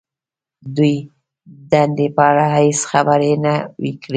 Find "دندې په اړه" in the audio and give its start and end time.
1.71-2.45